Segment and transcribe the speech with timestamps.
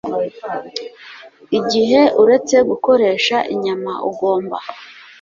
[1.59, 4.57] Igihe uretse gukoresha inyama, ugomba